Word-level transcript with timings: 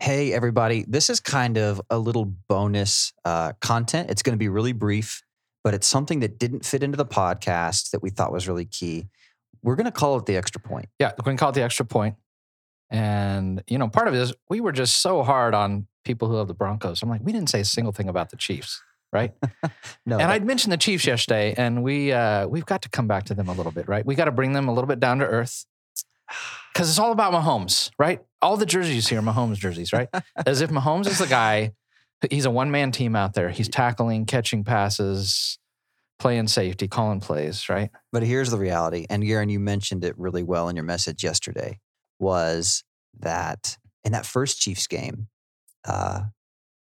Hey, 0.00 0.32
everybody. 0.32 0.84
This 0.86 1.10
is 1.10 1.18
kind 1.18 1.58
of 1.58 1.80
a 1.90 1.98
little 1.98 2.24
bonus 2.24 3.12
uh, 3.24 3.52
content. 3.60 4.10
It's 4.10 4.22
going 4.22 4.34
to 4.34 4.38
be 4.38 4.48
really 4.48 4.72
brief, 4.72 5.22
but 5.64 5.74
it's 5.74 5.88
something 5.88 6.20
that 6.20 6.38
didn't 6.38 6.64
fit 6.64 6.84
into 6.84 6.96
the 6.96 7.04
podcast 7.04 7.90
that 7.90 8.00
we 8.00 8.10
thought 8.10 8.30
was 8.32 8.46
really 8.46 8.64
key. 8.64 9.08
We're 9.62 9.74
going 9.74 9.86
to 9.86 9.90
call 9.92 10.16
it 10.16 10.26
the 10.26 10.36
extra 10.36 10.60
point. 10.60 10.88
Yeah, 11.00 11.12
we're 11.18 11.24
going 11.24 11.36
to 11.36 11.40
call 11.40 11.50
it 11.50 11.54
the 11.54 11.64
extra 11.64 11.84
point. 11.84 12.14
And, 12.90 13.62
you 13.66 13.76
know, 13.76 13.88
part 13.88 14.06
of 14.06 14.14
it 14.14 14.18
is 14.20 14.32
we 14.48 14.60
were 14.60 14.70
just 14.70 14.98
so 14.98 15.24
hard 15.24 15.52
on 15.52 15.88
people 16.04 16.28
who 16.28 16.34
love 16.36 16.46
the 16.46 16.54
Broncos. 16.54 17.02
I'm 17.02 17.08
like, 17.08 17.20
we 17.24 17.32
didn't 17.32 17.50
say 17.50 17.60
a 17.60 17.64
single 17.64 17.92
thing 17.92 18.08
about 18.08 18.30
the 18.30 18.36
Chiefs, 18.36 18.80
right? 19.12 19.32
No, 20.06 20.14
and 20.14 20.20
that- 20.22 20.30
I'd 20.30 20.46
mentioned 20.46 20.72
the 20.72 20.78
Chiefs 20.78 21.06
yesterday, 21.06 21.54
and 21.58 21.82
we 21.82 22.12
uh, 22.12 22.46
we've 22.46 22.64
got 22.64 22.80
to 22.82 22.88
come 22.88 23.06
back 23.08 23.24
to 23.24 23.34
them 23.34 23.48
a 23.48 23.52
little 23.52 23.72
bit, 23.72 23.88
right? 23.88 24.06
We 24.06 24.14
got 24.14 24.24
to 24.24 24.30
bring 24.32 24.52
them 24.52 24.68
a 24.68 24.72
little 24.72 24.88
bit 24.88 25.00
down 25.00 25.18
to 25.18 25.26
earth 25.26 25.66
because 26.72 26.88
it's 26.88 26.98
all 26.98 27.12
about 27.12 27.34
Mahomes, 27.34 27.90
right? 27.98 28.20
All 28.40 28.56
the 28.56 28.66
jerseys 28.66 29.08
here, 29.08 29.18
are 29.18 29.22
Mahomes 29.22 29.56
jerseys, 29.56 29.92
right? 29.92 30.08
As 30.46 30.60
if 30.60 30.70
Mahomes 30.70 31.06
is 31.06 31.18
the 31.18 31.26
guy. 31.26 31.72
He's 32.30 32.46
a 32.46 32.50
one 32.50 32.70
man 32.70 32.90
team 32.92 33.14
out 33.16 33.34
there. 33.34 33.50
He's 33.50 33.68
tackling, 33.68 34.26
catching 34.26 34.64
passes, 34.64 35.58
playing 36.18 36.48
safety, 36.48 36.88
calling 36.88 37.20
plays, 37.20 37.68
right? 37.68 37.90
But 38.12 38.22
here's 38.24 38.50
the 38.50 38.58
reality, 38.58 39.06
and 39.08 39.22
Garen, 39.24 39.48
you 39.48 39.60
mentioned 39.60 40.04
it 40.04 40.18
really 40.18 40.42
well 40.42 40.68
in 40.68 40.76
your 40.76 40.84
message 40.84 41.22
yesterday, 41.22 41.78
was 42.18 42.82
that 43.20 43.76
in 44.04 44.12
that 44.12 44.26
first 44.26 44.60
Chiefs 44.60 44.86
game, 44.86 45.28
uh, 45.84 46.22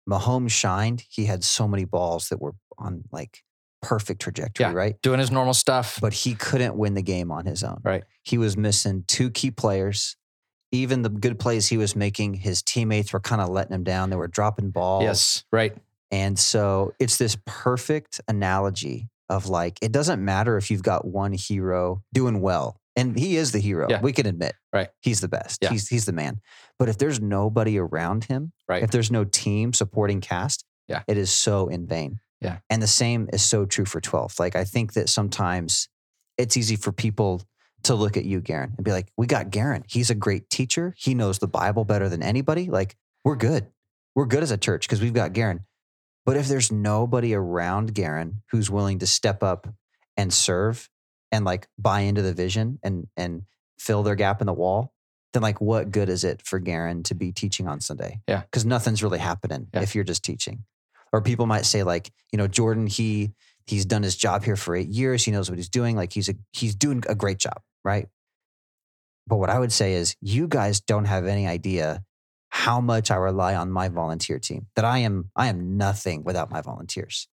Mahomes 0.08 0.52
shined. 0.52 1.04
He 1.10 1.26
had 1.26 1.42
so 1.44 1.66
many 1.68 1.84
balls 1.84 2.28
that 2.28 2.40
were 2.40 2.54
on 2.78 3.04
like 3.12 3.42
perfect 3.82 4.20
trajectory, 4.22 4.64
Yeah. 4.66 4.72
right? 4.72 4.94
Doing 5.02 5.18
his 5.20 5.30
normal 5.30 5.54
stuff. 5.54 5.98
But 6.00 6.12
he 6.12 6.34
couldn't 6.34 6.76
win 6.76 6.94
the 6.94 7.02
game 7.02 7.30
on 7.30 7.44
his 7.46 7.62
own. 7.62 7.80
Right. 7.84 8.04
He 8.22 8.38
was 8.38 8.56
missing 8.56 9.04
two 9.06 9.30
key 9.30 9.50
players. 9.50 10.16
Even 10.72 11.02
the 11.02 11.08
good 11.08 11.38
plays 11.38 11.68
he 11.68 11.76
was 11.76 11.94
making, 11.94 12.34
his 12.34 12.62
teammates 12.62 13.12
were 13.12 13.20
kind 13.20 13.40
of 13.40 13.48
letting 13.48 13.72
him 13.72 13.84
down. 13.84 14.10
They 14.10 14.16
were 14.16 14.26
dropping 14.28 14.70
balls. 14.70 15.04
Yes, 15.04 15.44
right. 15.52 15.76
And 16.10 16.38
so 16.38 16.92
it's 16.98 17.16
this 17.18 17.36
perfect 17.46 18.20
analogy 18.28 19.08
of 19.28 19.48
like, 19.48 19.78
it 19.82 19.92
doesn't 19.92 20.24
matter 20.24 20.56
if 20.56 20.70
you've 20.70 20.82
got 20.82 21.04
one 21.04 21.32
hero 21.32 22.02
doing 22.12 22.40
well. 22.40 22.80
And 22.94 23.18
he 23.18 23.36
is 23.36 23.52
the 23.52 23.58
hero. 23.58 23.86
Yeah. 23.90 24.00
We 24.00 24.12
can 24.12 24.26
admit. 24.26 24.54
Right. 24.72 24.88
He's 25.02 25.20
the 25.20 25.28
best. 25.28 25.58
Yeah. 25.62 25.68
He's 25.70 25.86
he's 25.88 26.06
the 26.06 26.12
man. 26.12 26.40
But 26.78 26.88
if 26.88 26.96
there's 26.96 27.20
nobody 27.20 27.78
around 27.78 28.24
him, 28.24 28.52
Right. 28.68 28.82
if 28.82 28.90
there's 28.90 29.10
no 29.10 29.24
team 29.24 29.72
supporting 29.74 30.20
cast, 30.20 30.64
Yeah. 30.88 31.02
it 31.06 31.18
is 31.18 31.30
so 31.30 31.68
in 31.68 31.86
vain. 31.86 32.20
Yeah. 32.40 32.58
And 32.70 32.80
the 32.80 32.86
same 32.86 33.28
is 33.32 33.42
so 33.42 33.66
true 33.66 33.84
for 33.84 34.00
12th. 34.00 34.40
Like 34.40 34.56
I 34.56 34.64
think 34.64 34.94
that 34.94 35.08
sometimes 35.10 35.88
it's 36.38 36.56
easy 36.56 36.76
for 36.76 36.90
people 36.92 37.42
to 37.84 37.94
look 37.94 38.16
at 38.16 38.24
you, 38.24 38.40
Garen, 38.40 38.74
and 38.76 38.84
be 38.84 38.90
like, 38.92 39.12
we 39.16 39.26
got 39.26 39.50
Garen. 39.50 39.84
He's 39.88 40.10
a 40.10 40.14
great 40.14 40.50
teacher. 40.50 40.94
He 40.96 41.14
knows 41.14 41.38
the 41.38 41.46
Bible 41.48 41.84
better 41.84 42.08
than 42.08 42.22
anybody. 42.22 42.66
Like, 42.68 42.96
we're 43.24 43.36
good. 43.36 43.66
We're 44.14 44.26
good 44.26 44.42
as 44.42 44.50
a 44.50 44.56
church 44.58 44.86
because 44.88 45.00
we've 45.00 45.12
got 45.14 45.32
Garen. 45.32 45.60
But 46.24 46.36
if 46.36 46.48
there's 46.48 46.72
nobody 46.72 47.34
around 47.34 47.94
Garen 47.94 48.42
who's 48.50 48.70
willing 48.70 48.98
to 49.00 49.06
step 49.06 49.42
up 49.42 49.68
and 50.16 50.32
serve 50.32 50.88
and 51.30 51.44
like 51.44 51.68
buy 51.78 52.00
into 52.00 52.22
the 52.22 52.32
vision 52.32 52.78
and 52.82 53.06
and 53.16 53.42
fill 53.78 54.02
their 54.02 54.14
gap 54.16 54.40
in 54.40 54.46
the 54.46 54.52
wall, 54.52 54.92
then 55.32 55.42
like 55.42 55.60
what 55.60 55.90
good 55.90 56.08
is 56.08 56.24
it 56.24 56.42
for 56.44 56.58
Garen 56.58 57.02
to 57.04 57.14
be 57.14 57.30
teaching 57.30 57.68
on 57.68 57.80
Sunday? 57.80 58.20
Yeah. 58.26 58.40
Because 58.40 58.64
nothing's 58.64 59.02
really 59.02 59.18
happening 59.18 59.68
Yeah. 59.72 59.82
if 59.82 59.94
you're 59.94 60.02
just 60.04 60.24
teaching. 60.24 60.64
Or 61.12 61.20
people 61.22 61.46
might 61.46 61.66
say, 61.66 61.82
like, 61.84 62.10
you 62.32 62.38
know, 62.38 62.48
Jordan, 62.48 62.86
he 62.88 63.32
he's 63.66 63.84
done 63.84 64.02
his 64.02 64.16
job 64.16 64.42
here 64.44 64.56
for 64.56 64.74
eight 64.74 64.88
years. 64.88 65.24
He 65.24 65.30
knows 65.30 65.48
what 65.50 65.58
he's 65.58 65.68
doing. 65.68 65.94
Like 65.94 66.12
he's 66.12 66.28
a 66.28 66.34
he's 66.52 66.74
doing 66.74 67.04
a 67.08 67.14
great 67.14 67.38
job, 67.38 67.60
right? 67.86 68.08
But 69.26 69.36
what 69.36 69.48
I 69.50 69.58
would 69.58 69.72
say 69.72 69.94
is 69.94 70.14
you 70.20 70.46
guys 70.48 70.80
don't 70.80 71.06
have 71.06 71.26
any 71.26 71.46
idea 71.46 72.02
how 72.50 72.80
much 72.80 73.10
I 73.10 73.16
rely 73.16 73.54
on 73.54 73.70
my 73.70 73.88
volunteer 73.88 74.38
team. 74.38 74.66
That 74.76 74.84
I 74.84 74.98
am 74.98 75.30
I 75.36 75.46
am 75.48 75.76
nothing 75.76 76.22
without 76.24 76.50
my 76.50 76.60
volunteers. 76.60 77.28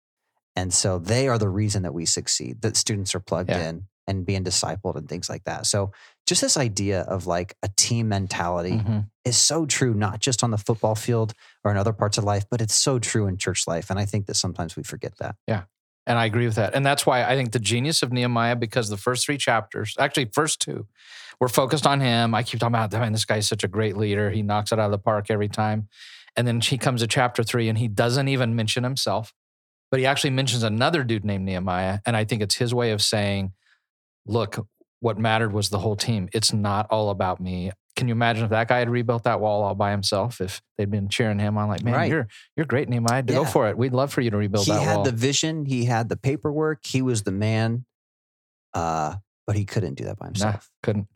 And 0.57 0.73
so 0.75 0.99
they 0.99 1.29
are 1.29 1.39
the 1.39 1.49
reason 1.49 1.83
that 1.85 1.95
we 1.95 2.05
succeed, 2.05 2.63
that 2.63 2.77
students 2.77 3.15
are 3.15 3.21
plugged 3.21 3.51
Yeah. 3.51 3.69
in 3.69 3.87
and 4.09 4.25
being 4.27 4.43
discipled 4.43 4.97
and 4.97 5.09
things 5.09 5.29
like 5.29 5.45
that. 5.45 5.67
So 5.67 5.93
just 6.27 6.41
this 6.41 6.57
idea 6.57 7.03
of 7.03 7.27
like 7.27 7.55
a 7.63 7.69
team 7.77 8.09
mentality 8.09 8.79
Mhm. 8.79 9.09
is 9.25 9.37
so 9.37 9.67
true, 9.67 9.95
not 9.95 10.19
just 10.21 10.43
on 10.43 10.51
the 10.51 10.59
football 10.59 10.95
field 10.95 11.33
or 11.63 11.71
in 11.71 11.77
other 11.77 11.93
parts 11.93 12.17
of 12.19 12.25
life, 12.25 12.45
but 12.51 12.61
it's 12.61 12.75
so 12.75 12.99
true 12.99 13.27
in 13.27 13.37
church 13.37 13.67
life. 13.67 13.91
And 13.91 13.99
I 13.99 14.07
think 14.07 14.27
that 14.27 14.35
sometimes 14.35 14.77
we 14.77 14.83
forget 14.83 15.17
that. 15.19 15.37
And 16.09 16.19
I 16.19 16.25
agree 16.25 16.47
with 16.47 16.57
that. 16.57 16.75
And 16.75 16.85
that's 16.85 17.05
why 17.05 17.23
I 17.23 17.37
think 17.37 17.53
the 17.53 17.59
genius 17.59 18.03
of 18.03 18.13
Nehemiah, 18.13 18.57
because 18.57 18.89
the 18.89 18.97
first 18.97 19.27
three 19.27 19.37
chapters, 19.37 19.95
actually, 19.99 20.31
first 20.33 20.59
two, 20.59 20.87
were 21.39 21.49
focused 21.49 21.87
on 21.87 22.01
him. 22.01 22.35
I 22.35 22.43
keep 22.43 22.59
talking 22.59 22.75
about, 22.75 22.91
man, 22.93 23.13
this 23.13 23.27
guy's 23.27 23.47
such 23.47 23.63
a 23.63 23.69
great 23.69 23.97
leader. 23.97 24.31
He 24.31 24.43
knocks 24.43 24.73
it 24.73 24.81
out 24.81 24.87
of 24.87 24.91
the 24.91 24.99
park 24.99 25.27
every 25.31 25.49
time. 25.49 25.89
And 26.35 26.49
then 26.49 26.61
he 26.63 26.79
comes 26.79 27.03
to 27.03 27.07
chapter 27.07 27.43
three 27.43 27.69
and 27.69 27.77
he 27.77 27.89
doesn't 27.89 28.27
even 28.27 28.57
mention 28.57 28.85
himself, 28.85 29.35
but 29.91 30.01
he 30.01 30.07
actually 30.07 30.31
mentions 30.31 30.63
another 30.63 31.05
dude 31.05 31.27
named 31.27 31.45
Nehemiah. 31.45 31.99
And 32.07 32.17
I 32.17 32.25
think 32.25 32.41
it's 32.41 32.55
his 32.55 32.75
way 32.75 32.91
of 32.93 33.03
saying, 33.03 33.53
look, 34.27 34.67
what 35.01 35.19
mattered 35.19 35.53
was 35.53 35.69
the 35.69 35.79
whole 35.79 35.97
team. 35.97 36.29
It's 36.33 36.53
not 36.53 36.87
all 36.91 37.11
about 37.11 37.39
me. 37.39 37.71
Can 37.99 38.07
you 38.07 38.13
imagine 38.13 38.45
if 38.45 38.51
that 38.51 38.69
guy 38.69 38.79
had 38.79 38.89
rebuilt 38.89 39.25
that 39.25 39.41
wall 39.41 39.65
all 39.65 39.75
by 39.75 39.91
himself? 39.91 40.41
If 40.41 40.63
they'd 40.77 40.89
been 40.89 41.09
cheering 41.09 41.41
him 41.41 41.59
on, 41.59 41.67
like, 41.69 41.83
man, 41.83 41.95
Right. 41.95 42.09
you're 42.09 42.29
you're 42.57 42.65
great, 42.65 42.89
Nehemiah. 42.89 43.25
Go 43.25 43.45
for 43.45 43.69
it. 43.69 43.77
We'd 43.77 43.93
love 43.93 44.13
for 44.13 44.21
you 44.21 44.31
to 44.31 44.37
rebuild 44.37 44.67
that 44.67 44.71
wall. 44.75 44.81
he 44.81 44.87
had 44.87 44.95
wall. 44.99 45.05
the 45.05 45.11
vision, 45.13 45.65
he 45.67 45.85
had 45.85 46.09
the 46.09 46.17
paperwork, 46.17 46.87
he 46.87 47.03
was 47.03 47.25
the 47.25 47.33
man, 47.33 47.85
uh, 48.73 49.17
but 49.49 49.57
he 49.57 49.65
couldn't 49.65 49.95
do 49.95 50.05
that 50.05 50.17
by 50.17 50.27
nah, 50.27 50.29
himself. 50.29 50.71
couldn't. 50.85 51.09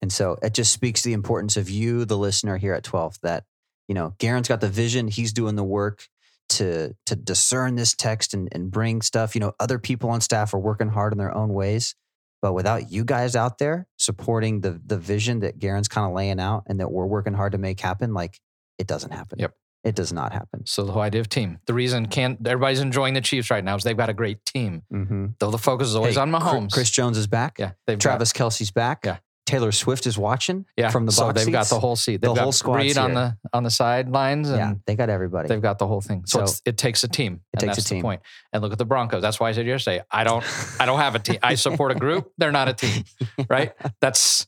And 0.00 0.10
so 0.10 0.38
it 0.42 0.54
just 0.54 0.72
speaks 0.72 1.02
to 1.02 1.10
the 1.10 1.12
importance 1.12 1.58
of 1.58 1.68
you, 1.68 2.06
the 2.06 2.16
listener 2.16 2.56
here 2.56 2.72
at 2.72 2.84
12, 2.84 3.18
that, 3.22 3.44
you 3.86 3.94
know, 3.94 4.14
Garen's 4.18 4.48
got 4.48 4.62
the 4.62 4.68
vision, 4.70 5.08
he's 5.08 5.34
doing 5.34 5.56
the 5.56 5.64
work 5.64 6.06
to 6.50 6.94
to 7.04 7.14
discern 7.16 7.74
this 7.74 7.94
text 7.94 8.32
and, 8.32 8.48
and 8.52 8.70
bring 8.70 9.02
stuff. 9.02 9.34
You 9.34 9.40
know, 9.42 9.52
other 9.60 9.78
people 9.78 10.08
on 10.08 10.22
staff 10.22 10.54
are 10.54 10.58
working 10.58 10.88
hard 10.88 11.12
in 11.12 11.18
their 11.18 11.36
own 11.36 11.50
ways. 11.50 11.94
But 12.40 12.52
without 12.52 12.90
you 12.92 13.04
guys 13.04 13.34
out 13.34 13.58
there 13.58 13.86
supporting 13.96 14.60
the 14.60 14.80
the 14.84 14.96
vision 14.98 15.40
that 15.40 15.58
Garen's 15.58 15.88
kind 15.88 16.06
of 16.06 16.12
laying 16.14 16.38
out 16.40 16.64
and 16.66 16.80
that 16.80 16.90
we're 16.90 17.06
working 17.06 17.34
hard 17.34 17.52
to 17.52 17.58
make 17.58 17.80
happen, 17.80 18.14
like 18.14 18.40
it 18.78 18.86
doesn't 18.86 19.12
happen. 19.12 19.38
Yep. 19.40 19.54
It 19.84 19.94
does 19.94 20.12
not 20.12 20.32
happen. 20.32 20.66
So 20.66 20.84
the 20.84 20.92
whole 20.92 21.02
idea 21.02 21.20
of 21.20 21.28
team. 21.28 21.58
The 21.66 21.74
reason 21.74 22.06
can't 22.06 22.38
everybody's 22.46 22.80
enjoying 22.80 23.14
the 23.14 23.20
Chiefs 23.20 23.50
right 23.50 23.64
now 23.64 23.76
is 23.76 23.84
they've 23.84 23.96
got 23.96 24.08
a 24.08 24.14
great 24.14 24.44
team. 24.44 24.82
Mm-hmm. 24.92 25.26
Though 25.38 25.50
the 25.50 25.58
focus 25.58 25.88
is 25.88 25.96
always 25.96 26.16
on 26.16 26.30
Mahomes. 26.30 26.72
Chris 26.72 26.90
Jones 26.90 27.16
is 27.16 27.26
back. 27.26 27.58
yeah, 27.58 27.72
they've 27.86 27.98
Travis 27.98 28.32
Kelce's 28.32 28.70
back. 28.70 29.04
Yeah. 29.04 29.18
Taylor 29.48 29.72
Swift 29.72 30.06
is 30.06 30.18
watching 30.18 30.66
yeah, 30.76 30.90
from 30.90 31.06
the 31.06 31.12
so 31.12 31.22
box 31.26 31.42
they've 31.42 31.52
got 31.52 31.66
the 31.68 31.80
whole 31.80 31.96
seat. 31.96 32.20
The 32.20 32.28
They've 32.28 32.36
got 32.36 32.42
whole 32.42 32.52
squad's 32.52 32.84
Reid 32.84 32.98
on 32.98 33.14
the 33.14 33.36
on 33.52 33.62
the 33.62 33.70
sidelines, 33.70 34.50
and 34.50 34.58
yeah, 34.58 34.74
they 34.86 34.94
got 34.94 35.08
everybody. 35.08 35.48
they've 35.48 35.62
got 35.62 35.78
the 35.78 35.86
whole 35.86 36.02
thing. 36.02 36.24
So, 36.26 36.40
So- 36.40 36.42
it's, 36.44 36.62
it 36.66 36.76
takes 36.76 37.02
a 37.02 37.08
team. 37.08 37.34
It 37.34 37.40
and 37.54 37.60
takes 37.60 37.62
a 37.62 37.66
that's 37.80 37.88
the 37.88 37.94
team. 37.96 38.02
point. 38.02 38.20
And 38.52 38.62
look 38.62 38.72
at 38.72 38.78
the 38.78 38.84
Broncos. 38.84 39.22
That's 39.22 39.40
why 39.40 39.48
I 39.48 39.52
said 39.52 39.66
yesterday, 39.66 40.02
I 40.10 40.24
don't 40.24 40.44
I 40.78 40.84
don't 40.86 40.98
have 40.98 41.14
a 41.14 41.18
team. 41.18 41.38
I 41.42 41.54
support 41.54 41.92
a 41.92 41.94
group. 41.94 42.30
They're 42.36 42.52
not 42.52 42.68
a 42.68 42.74
team, 42.74 43.04
right? 43.48 43.72
That's 44.02 44.46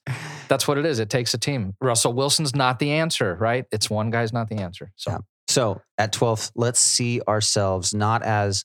that's 0.48 0.68
what 0.68 0.76
it 0.76 0.84
is. 0.84 0.98
It 0.98 1.08
takes 1.08 1.32
a 1.32 1.38
team. 1.38 1.74
Russell 1.80 2.12
Wilson's 2.12 2.54
not 2.54 2.78
the 2.78 2.92
answer, 2.92 3.36
right? 3.40 3.64
It's 3.72 3.88
one 3.88 4.10
guy's 4.10 4.32
not 4.32 4.48
the 4.48 4.56
answer. 4.56 4.92
So 4.96 5.10
Yeah. 5.12 5.18
So 5.48 5.82
at 5.98 6.12
12th, 6.12 6.52
let's 6.54 6.78
see 6.78 7.20
ourselves 7.26 7.92
not 7.92 8.22
as 8.22 8.64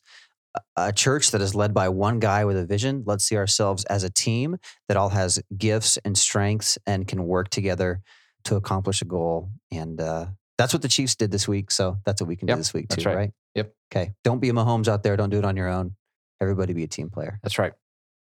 a- 0.76 0.92
church 0.92 1.30
that 1.32 1.40
is 1.40 1.54
led 1.54 1.72
by 1.74 1.88
one 1.88 2.18
guy 2.18 2.44
with 2.44 2.56
a 2.56 2.66
vision. 2.66 3.02
Let's 3.06 3.24
see 3.24 3.36
ourselves 3.36 3.84
as 3.86 4.02
a 4.04 4.10
team 4.10 4.56
that 4.88 4.96
all 4.96 5.08
has 5.10 5.40
gifts 5.56 5.96
and 6.04 6.16
strengths 6.16 6.78
and 6.86 7.06
can 7.06 7.24
work 7.24 7.48
together 7.50 8.00
to 8.44 8.56
accomplish 8.56 9.02
a 9.02 9.04
goal. 9.04 9.50
And 9.72 10.00
uh, 10.00 10.26
that's 10.58 10.72
what 10.72 10.82
the 10.82 10.88
Chiefs 10.88 11.16
did 11.16 11.30
this 11.30 11.46
week. 11.48 11.70
So 11.70 11.98
that's 12.04 12.20
what 12.20 12.28
we 12.28 12.36
can 12.36 12.48
Yep, 12.48 12.56
do 12.56 12.60
this 12.60 12.74
week 12.74 12.88
too, 12.88 13.02
right. 13.08 13.16
right? 13.16 13.30
Yep. 13.54 13.72
Okay. 13.92 14.12
Don't 14.24 14.40
be 14.40 14.48
a 14.48 14.52
Mahomes 14.52 14.88
out 14.88 15.02
there. 15.02 15.16
Don't 15.16 15.30
do 15.30 15.38
it 15.38 15.44
on 15.44 15.56
your 15.56 15.68
own. 15.68 15.96
Everybody 16.40 16.72
be 16.72 16.84
a 16.84 16.88
team 16.88 17.08
player. 17.10 17.38
that's 17.42 17.58
right. 17.58 17.72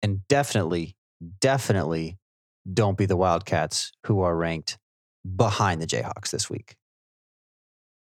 And 0.02 0.26
definitely, 0.30 0.96
definitely 1.42 2.18
don't 2.72 2.98
be 2.98 3.06
the 3.06 3.18
Wildcats 3.18 3.92
who 4.06 4.22
are 4.22 4.36
ranked 4.36 4.78
behind 5.36 5.82
the 5.82 5.88
Jayhawks 5.88 6.30
this 6.32 6.50
week. 6.50 6.76